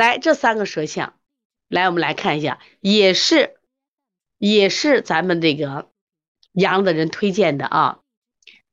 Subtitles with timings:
[0.00, 1.12] 来，这三个舌象，
[1.68, 3.58] 来我们来看一下，也是
[4.38, 5.90] 也是咱们这个
[6.52, 7.98] 阳的人推荐的啊。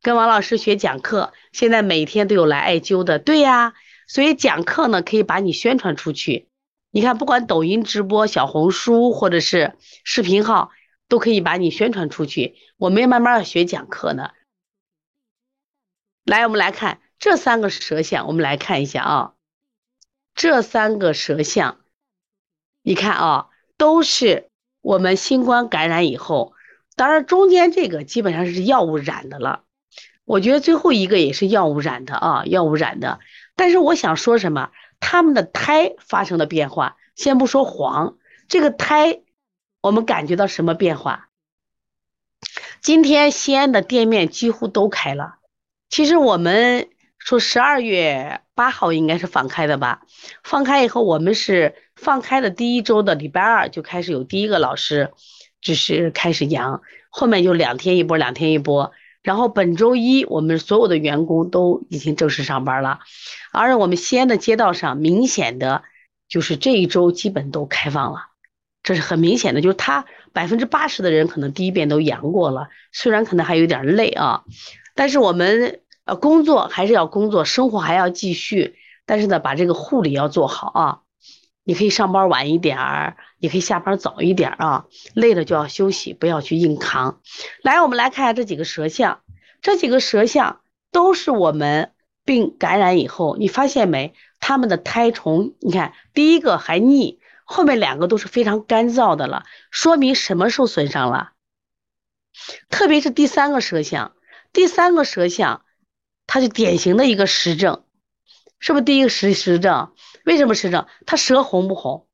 [0.01, 3.73] 跟王老师学讲课，现在每天都有来艾灸的，对呀。
[4.07, 6.47] 所以讲课呢，可以把你宣传出去。
[6.91, 9.75] 你看，不管抖音直播、小红书或者是
[10.05, 10.71] 视频号，
[11.09, 12.55] 都可以把你宣传出去。
[12.78, 14.30] 我们也慢慢要学讲课呢。
[16.23, 19.34] 来，我们来看这三个舌象，我们来看一下啊。
[20.38, 21.79] 这三个舌象，
[22.83, 26.53] 你看啊，都是我们新冠感染以后，
[26.95, 29.63] 当然中间这个基本上是药物染的了。
[30.26, 33.20] 我觉得最后一个也是药物染的啊，药物染的。
[33.55, 34.70] 但是我想说什么？
[34.99, 36.98] 他们的胎发生了变化。
[37.15, 38.17] 先不说黄，
[38.48, 39.21] 这个胎，
[39.81, 41.29] 我们感觉到什么变化？
[42.79, 45.40] 今天西安的店面几乎都开了。
[45.90, 46.90] 其实我们
[47.27, 50.04] 说十二月八号应该是放开的吧？
[50.45, 55.12] 放开以后，我们是放开的第一周的礼拜二就开始有第一个老师，
[55.60, 58.93] 就是开始阳，后面就两天一波，两天一波。
[59.24, 63.01] 然后本周一，我们所有的员工都已经正式上班了，
[63.51, 65.84] 而我们西安的街道上，明显的
[66.29, 68.19] 就是这一周基本都开放了，
[68.84, 74.46] 这是很明显的，就是他百分之八十的人可能第一遍都阳过了，虽然可能还有点累啊，
[74.96, 81.02] 但是我们呃工作还是要工作，生活还要继续，但是呢，把这个护理要做好啊。
[81.63, 84.85] 你可以上班晚一点儿，也可以下班早一点啊。
[85.13, 87.19] 累了就要休息，不要去硬扛。
[87.62, 89.19] 来，我们来看一下这几个舌象，
[89.62, 90.62] 这几个舌象
[90.94, 91.91] 都是我们
[92.24, 94.13] 病感染以后，你发现没？
[94.40, 101.31] 他们的胎虫，你看第一个还腻，后面两个都是非常干燥的了，说明什么受损伤了？
[102.69, 104.13] 特别是第三个舌象，
[104.53, 105.63] 第三个舌象，
[106.28, 107.83] 它是典型的一个实症，
[108.59, 109.94] 是不是第一个实实症？
[110.25, 110.85] 为什么实症？
[111.06, 112.07] 它舌红不红？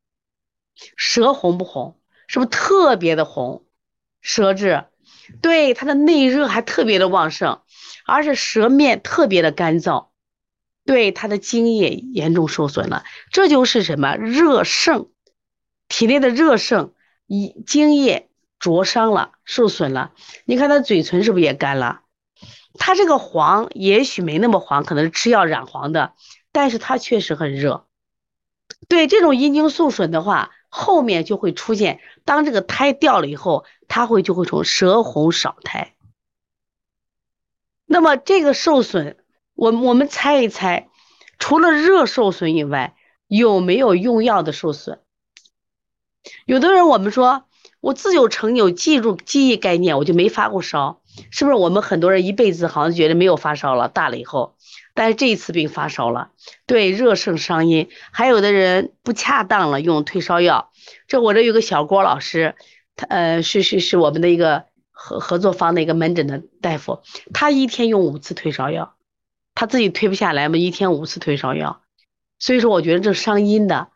[0.95, 2.00] 舌红不红？
[2.28, 3.66] 是不是特别的红？
[4.22, 4.86] 舌质，
[5.41, 7.62] 对，它的内热还特别的旺盛，
[8.06, 10.07] 而且舌面特别的干燥，
[10.85, 13.03] 对，它的津液严重受损了。
[13.31, 14.16] 这就是什么？
[14.16, 15.09] 热盛，
[15.90, 16.94] 体内的热盛，
[17.28, 18.29] 一津液
[18.59, 20.13] 灼伤了，受损了。
[20.46, 22.03] 你看他嘴唇是不是也干了？
[22.73, 26.13] 他这个黄也许没那么黄，可能是吃药染黄的，
[26.51, 27.85] 但是它确实很热。
[28.89, 35.94] 对这种阴经受损的话，后面就会出现，当这个胎掉了以后，它会就会从舌红少苔。
[37.85, 39.17] 那么这个受损，
[39.53, 40.90] 我我们猜一猜，
[41.38, 42.95] 除了热受损以外，
[43.28, 45.00] 有没有用药的受损？
[46.45, 47.45] 有的人我们说，
[47.81, 51.56] 我自有成有记住记忆概念，我就没发过烧，是不是？
[51.56, 54.56] 我们很多人一辈子好像觉得没有发烧了，大了以后。
[54.96, 56.31] 但是这一次病发烧了，
[56.68, 60.72] 对热盛伤阴，还有的人不恰当了用退烧药。
[61.07, 62.56] 这我这有个小郭老师，
[62.96, 67.02] 他呃是是是我们的一个合合作方的一个门诊的大夫，
[67.34, 68.94] 他一天用五次退烧药，
[69.56, 71.81] 他自己退不下来嘛，一天五次退烧药。
[72.38, 73.88] 所以说我觉得这伤阴的，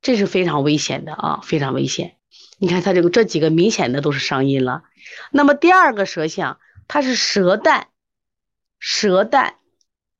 [0.00, 2.16] 这是非常危险的啊，非常危险。
[2.58, 4.84] 你看他这个这几个明显的都是伤阴了。
[5.30, 7.88] 那么第二个舌象，它是舌淡，
[8.78, 9.56] 舌淡。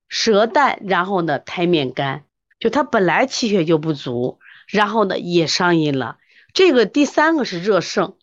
[0.09, 2.27] 舌淡，然后呢，胎面干，
[2.61, 4.39] 就他本来气血就不足，
[4.69, 6.19] 然后呢也伤阴了。
[6.55, 8.17] 这个第三个是热盛，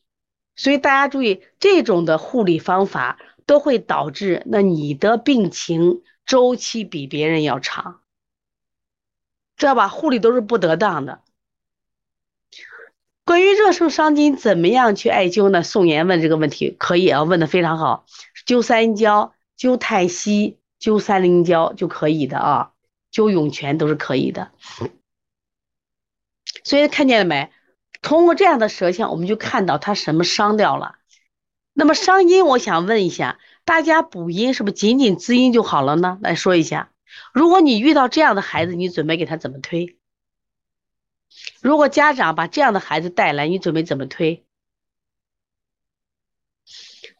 [0.55, 7.99] 所以大家注意，这种的护理方法都会导致那你的病情周期比别人要长，
[9.57, 9.89] 知道吧？
[9.89, 11.19] 护理都是不得当的。
[13.25, 15.63] 关于热盛伤津，怎么样去艾灸呢？
[15.63, 18.05] 宋岩问这个问题可以啊，问的非常好。
[18.45, 20.59] 灸三焦，灸太溪。
[20.79, 22.73] 灸三阴交就可以的啊，
[23.09, 24.51] 灸涌泉都是可以的。
[26.65, 27.53] 所以看见了没？
[28.01, 30.95] 通过这样的舌象，我们就看到他什么伤掉了。
[31.71, 36.19] 那么伤阴，我想问一下大家，补阴是不是仅仅滋阴就好了呢？
[36.21, 36.91] 来说一下，
[37.33, 39.97] 如果你遇到这样的孩子，你准备给他怎么推？
[41.61, 44.46] 如果家长把这样的孩子带来，你准备怎么推？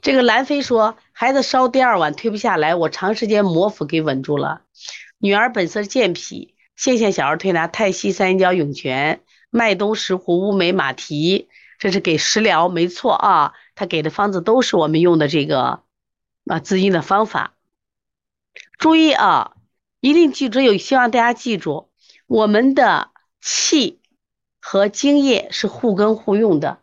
[0.04, 4.64] 这个兰飞说，孩子烧第二碗推不下来，我长时间摩腹给稳住了。
[5.18, 11.48] 女儿本色健脾，谢谢小儿推拿太溪三阴交涌泉麦冬石斛乌梅马蹄，
[11.80, 13.54] 这是给食疗，没错啊。
[13.76, 15.84] 他给的方子都是我们用的这个
[16.48, 17.54] 啊滋阴的方法。
[18.78, 19.56] 注意啊，
[20.02, 21.90] 一定记住，有希望大家记住，
[22.28, 24.02] 我们的气
[24.60, 26.80] 和津液是互根互用的，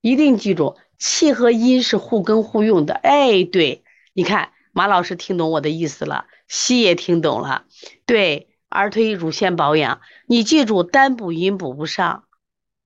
[0.00, 0.78] 一定记住。
[1.00, 3.82] 气和阴是互根互用的，哎，对，
[4.12, 7.64] 你看马老师听懂我的意思了，西也听懂了，
[8.06, 10.02] 对儿推乳腺保养。
[10.26, 12.24] 你记住，单补阴补不上，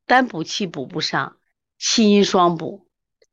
[0.06, 1.36] 单补气补不上，
[1.76, 2.86] 气阴双补。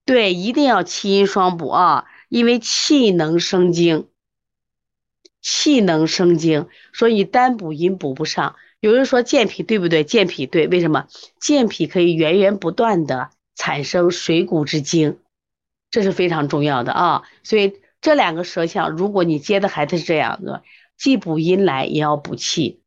[0.03, 4.09] 对，一定要气阴双补啊，因为气能生精，
[5.41, 8.55] 气能生精，所以单补阴补不上。
[8.79, 10.03] 有人说健脾对不对？
[10.03, 11.07] 健脾对，为什么？
[11.39, 15.19] 健脾可以源源不断的产生水谷之精，
[15.89, 17.23] 这是非常重要的啊。
[17.43, 20.63] 所以这两个舌象，如果你接的孩子是这样的，
[20.97, 22.81] 既补阴来也要补气。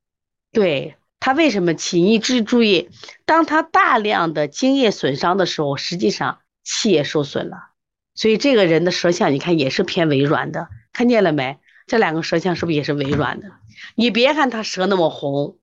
[0.53, 2.01] 对他为什么气？
[2.01, 2.91] 你注注意，
[3.25, 7.71] 当他大量的精液损伤的时候，实际上气也受损了。
[8.15, 11.59] 所以这个人的舌象，你看也是偏微软的，看见了没？
[11.87, 13.53] 这两个舌象是不是也是微软的？
[13.95, 15.59] 你别看他舌那么红。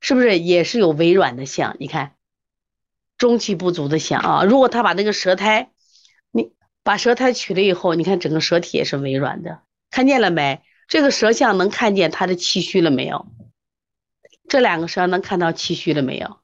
[0.00, 1.76] 是不是也是有微软的象？
[1.78, 2.12] 你看，
[3.16, 4.44] 中气不足的象啊。
[4.44, 5.70] 如果他把那个舌苔，
[6.30, 6.52] 你
[6.82, 10.62] 把舌苔取了以后，你看整个舌体也是微软的，看见了没？
[10.88, 13.26] 这个舌象能看见他的气虚了没有？
[14.48, 16.40] 这两个舌能看到气虚了没有？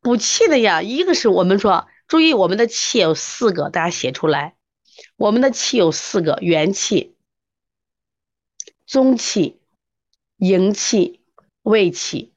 [0.00, 4.56] 补气的呀，一个是我们说，注意我们的气有四个，大家写出来。
[5.16, 7.16] 我们的气有四个：元气、
[8.86, 9.60] 中气、
[10.36, 11.16] 营气。
[11.62, 12.32] 胃气，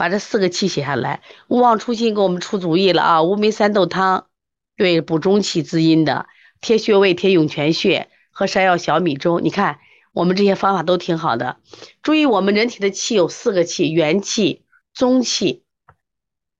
[0.00, 1.20] 把这四个气写下来。
[1.48, 3.22] 勿忘初心给我们出主意了啊！
[3.22, 4.28] 乌梅三豆汤，
[4.74, 6.24] 对，补中气滋阴的；
[6.62, 9.40] 贴穴位，贴涌泉穴；喝山药小米粥。
[9.40, 9.78] 你看，
[10.14, 11.58] 我们这些方法都挺好的。
[12.00, 14.62] 注意，我们人体的气有四个气：元气、
[14.94, 15.64] 中气，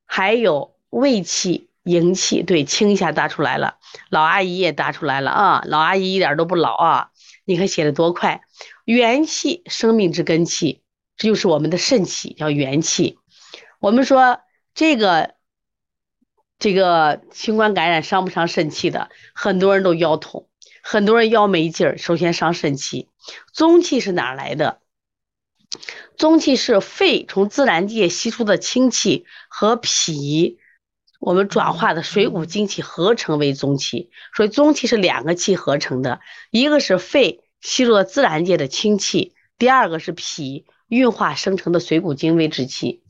[0.05, 2.43] 还有胃气、营气。
[2.43, 3.79] 对，清一下答出来了。
[4.11, 5.65] 老阿姨也答出来了啊！
[5.67, 7.09] 老阿姨一点都不老啊！
[7.47, 8.43] 你看写的多快！
[8.85, 10.83] 元气，生命之根气。
[11.17, 13.19] 这就是我们的肾气，叫元气。
[13.81, 14.41] 我们说
[14.75, 15.35] 这个
[16.59, 19.09] 这个新冠感染伤不伤肾气的？
[19.35, 20.51] 很多人都腰痛，
[20.83, 21.97] 很多人腰没劲儿。
[21.97, 23.09] 首先伤肾气，
[23.55, 24.81] 中气是哪来的？
[26.19, 30.59] 中气是肺从自然界吸出的清气和脾
[31.19, 40.67] 我们转化的水谷精气合成为中气，所以中气是两个气合成的，一个是肺吸入了自然界的清气，第二个是脾。
[40.91, 43.05] 运化生成的水谷精微之气，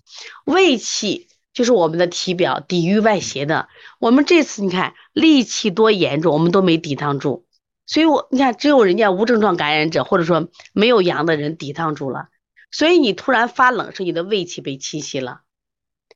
[0.45, 3.69] 胃气就是我们的体表抵御外邪的。
[3.99, 7.47] 我们这次你看戾气多严重，我们都没抵挡住，
[7.87, 12.29] 所以我你看只有人家无症状感染者或者说没有阳的人抵挡住了。
[12.71, 15.41] 所以你突然发冷是你的胃气被侵袭了，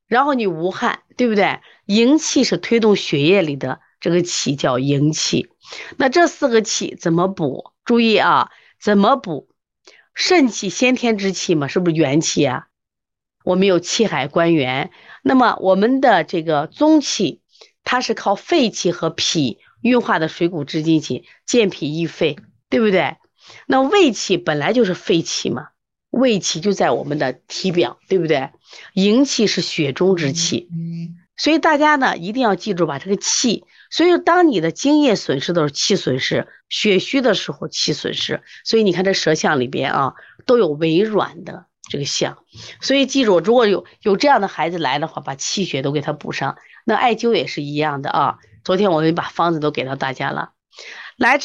[0.06, 1.60] 然后你无汗，对不对？
[1.86, 5.48] 营气是推动血液里的这个气叫营气。
[5.96, 7.72] 那这四个气怎么补？
[7.84, 8.50] 注意啊，
[8.80, 9.48] 怎么补？
[10.14, 12.68] 肾气先天之气嘛，是不是元气啊？
[13.44, 14.90] 我们有气海关元，
[15.22, 17.42] 那么我们的这个中气，
[17.84, 22.36] 它是靠肺气和脾运化的水谷之精气，健脾益肺，
[22.70, 23.16] 对不对？
[23.66, 25.68] 那胃气本来就是肺气嘛，
[26.10, 28.50] 胃气就在我们的体表，对不对？
[28.94, 30.68] 营气是血中之气，
[31.36, 33.64] 所以大家呢一定要记住把这个气。
[33.90, 38.42] 所以，当你的津液损失的时候，气损失；血虚的时候，气损失。
[38.64, 40.14] 所以你看这舌象里边啊，
[40.46, 42.38] 都有微软的这个象。
[42.80, 46.56] 所以记住，如果有有这样的孩子来的话，把气血都给他补上。
[46.84, 48.38] 那艾灸也是一样的啊。
[48.64, 50.52] 昨天我们把方子都给到大家了，
[51.16, 51.38] 来。